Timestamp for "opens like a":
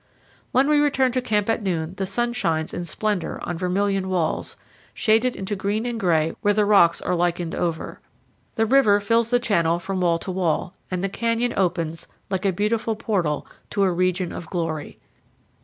11.55-12.51